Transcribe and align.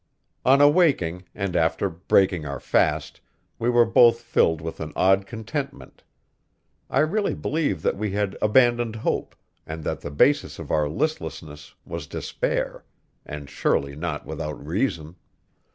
On 0.43 0.61
awaking, 0.61 1.25
and 1.35 1.55
after 1.55 1.87
breaking 1.87 2.43
our 2.43 2.59
fast, 2.59 3.21
we 3.59 3.69
were 3.69 3.85
both 3.85 4.21
filled 4.21 4.59
with 4.59 4.79
an 4.79 4.93
odd 4.95 5.27
contentment. 5.27 6.01
I 6.89 7.01
really 7.01 7.35
believe 7.35 7.83
that 7.83 7.97
we 7.97 8.09
had 8.13 8.35
abandoned 8.41 8.95
hope, 8.95 9.35
and 9.63 9.83
that 9.83 10.01
the 10.01 10.09
basis 10.09 10.57
of 10.57 10.71
our 10.71 10.89
listlessness 10.89 11.75
was 11.85 12.07
despair; 12.07 12.83
and 13.27 13.47
surely 13.47 13.95
not 13.95 14.25
without 14.25 14.57
reason. 14.65 15.17